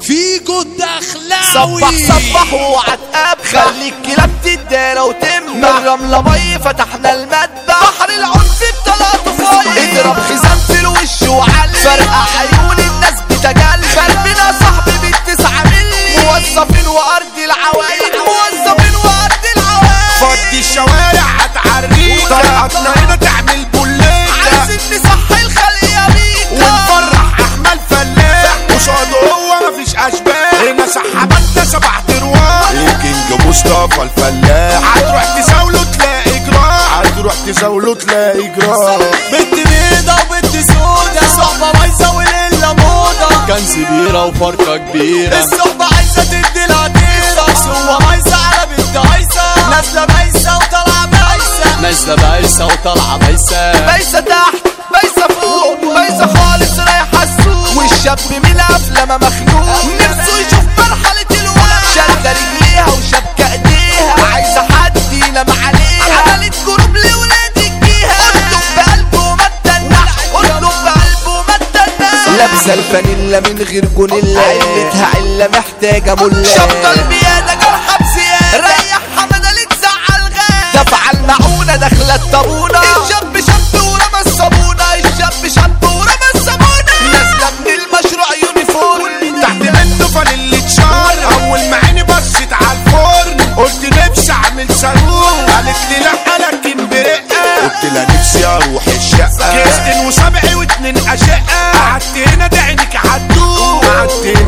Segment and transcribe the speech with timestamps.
[0.00, 8.60] فيجو الدخلاوي صبح صبح وعتقاب خلي الكلاب تدارى وتمنع الرملة مي فتحنا المدبح بحر العنف
[8.84, 10.58] بطلعته فايق اضرب خزان
[34.28, 37.00] الفلاح هتروح تزاوله تلاقي جراح.
[37.00, 38.98] هتروح تزاوله تلاقي جراح.
[39.32, 43.46] بنت بيضة وبنت سودة صحبة بايظة وليلة موضة.
[43.48, 45.38] كان زبيرة وفرقة كبيرة.
[45.38, 49.70] الصحبة عايزة تدي العطيرة سوى بايظة على بنت عايزة.
[49.70, 51.80] نازلة بايظة وطالعة بايظة.
[51.82, 53.86] نازلة بايظة وطالعة بايظة.
[53.86, 54.54] بايسة تحت
[54.92, 57.76] بايسة فوق بايسة خالص رايحة السوق.
[57.76, 59.84] والشاب من أفلامة مخنوق.
[60.00, 61.84] نفسه يشوف مرحلة الوقت.
[61.94, 63.23] شادة رجليها وشبكة
[72.54, 74.40] الفانيلا من غير جونيلا.
[74.40, 77.08] علتها علة محتاجة ملا شبطة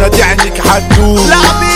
[0.06, 1.75] قعدت هنا دعينك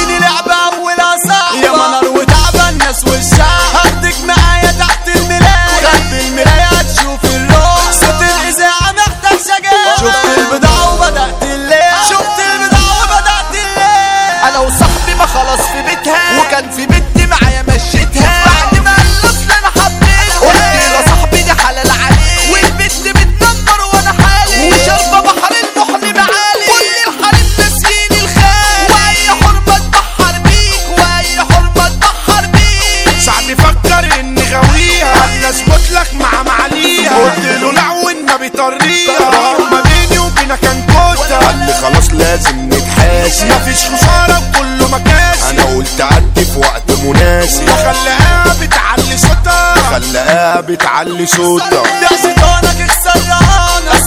[33.51, 37.17] بيك ساعات فكر اني غاويها أنا اثبت لك مع معاليها.
[37.17, 41.39] قلت له لا وإن بيطريها ما بيني وبينها كان كوتا.
[41.39, 43.47] قال خلاص لازم نتحاسب.
[43.47, 45.49] مفيش خسارة وكله مكاسب.
[45.51, 47.67] أنا قلت عدي في وقت مناسب.
[47.71, 49.75] خلاها بتعلي صوتها.
[49.91, 51.83] خلاها بتعلي صوتها.
[52.03, 54.00] يا شيطانك رهانك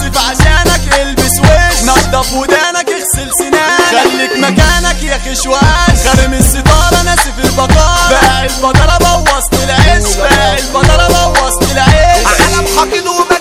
[2.06, 3.90] نضف ودانك اغسل سنانك.
[3.90, 11.72] خليك مكانك يا خشوان خارم الستارة ناسف البقاء باع البقرة بوظت العيش باع البقرة بوظت
[11.72, 12.26] العيش.
[12.40, 13.33] علم حقيد ومجال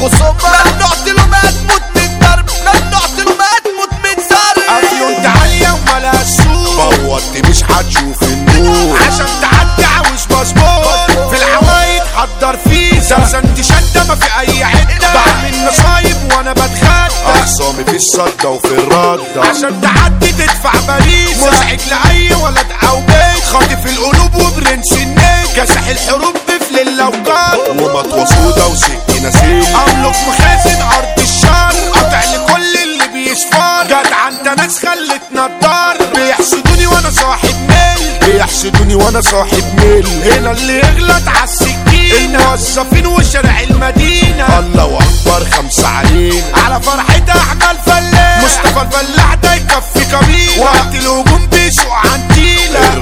[0.00, 6.94] خصومها ممنوع تلومها تموت من ضرب ممنوع تلومها تموت من ضرب افيون عالية ومالها السوق
[6.94, 14.14] فوضت مش هتشوف النور عشان تعدي عاوز باسبور في العوايد حضر فيزا زنت شدة ما
[14.14, 20.72] في اي عدة بعمل نصايب وأنا بتخدى اخصامي في الصدة وفي الردة عشان تعدي تدفع
[20.88, 23.37] باريزة مزعج لأي ولد أو بيت.
[23.52, 27.68] خاطف القلوب وبرنس النيل كاسح الحروب بفل الأوقات.
[27.68, 31.90] ومطوة سودا وسكينة سيل أملك مخازن أرض الشر.
[31.92, 39.20] قطع لكل اللي بيشفار جدع انت ناس خلتنا الدار بيحسدوني وأنا صاحب ميل بيحسدوني وأنا
[39.20, 44.58] صاحب ميل هنا اللي يغلط عالسكين الموظفين وشارع المدينة.
[44.58, 50.47] الله أكبر خمسة علينا على فرحتها إحنا الفلاح مصطفى الفلاح ده يكفي بيسوق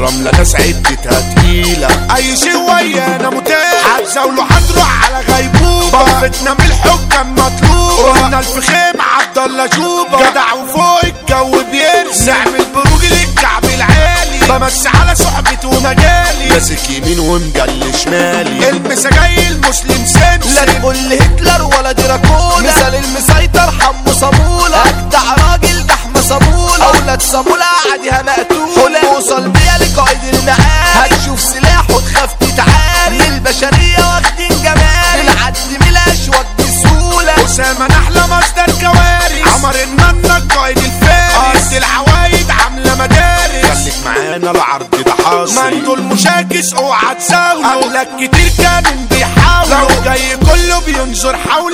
[0.06, 3.96] الرملة ناس عدتها تقيلة أي شيء ويانا متاح.
[3.98, 6.02] هتزاوله هتروح على غيبوبة.
[6.02, 10.30] بفتنا من الحكام مطلوبة قلنا الفخيم عبد الله جوبة.
[10.30, 14.38] جدع وفوق الجو بيرسم نعمل بروج للكعب العالي.
[14.48, 18.70] بمس على صحبتي ومجالي ماسك يمين ومجل شمالي.
[18.70, 22.72] المسا جاي المسلم سمسم لا تقول لي هتلر ولا دراكولا.
[22.72, 26.85] مثال المسيطر حمو صامولة أجدع راجل دحم صامولة
[27.16, 35.20] هتصابوا لعدي هنقتول أوصل بيا لقايد المعارك هتشوف سلاح وتخاف تتعار البشرية واخدين جمال.
[35.20, 37.44] العد ملاش وقت سهولة.
[37.44, 39.54] أسامة نحلة مصدر كوارث.
[39.54, 41.34] عمر النطة القايد الفارس.
[41.36, 43.78] أرض العوايد عاملة مدارس.
[43.82, 45.54] خليك معانا العرض ده حاصل.
[45.54, 49.80] ما أنتوا المشاكس اوعى تساوله قبلك كتير كان بيحاولوا.
[49.80, 51.65] لو جاي كله بينظر حوله.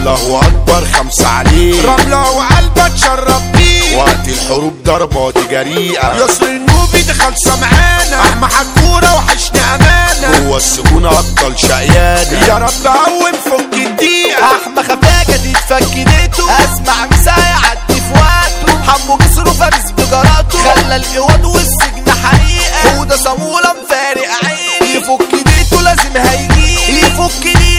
[0.00, 6.24] الله أكبر خمسة عليه رملة وقلبة تشرب بيه وقت الحروب ضربات جريئة.
[6.24, 12.46] يسر النوبي ده خالصة معانا أحمى حكورة وحشنا امانة هو السجون ابطال شقيانة.
[12.48, 14.44] يا رب قوم فك الدقيقة.
[14.44, 18.92] أحمى خفاجة دي اتفكدته أسمع مساء يعدي في وقته.
[18.92, 20.58] حمو جسره فارس بجراته.
[20.74, 23.00] خلى القواد والسجن حقيقة.
[23.00, 24.94] وده صامولة مفارق عيني.
[24.94, 27.00] يفك ديته لازم هيجي.
[27.00, 27.69] يفك ديت حمو جريت ايامنا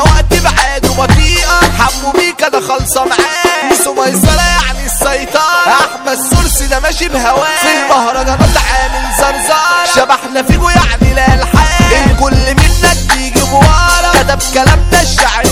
[0.00, 5.40] وقت بعاده بطيئة حمو ميكا ده خالصة معاه ميسو ميسرة يعني السيطرة.
[5.66, 7.56] احمد سورسي ده ماشي بهواه.
[7.62, 9.86] في المهرجانات عامل زرزار.
[9.96, 12.10] شبحنا فيجو يعني لا الحال.
[12.10, 15.44] الكل منك بيجي ورا كتب كلامنا الشعر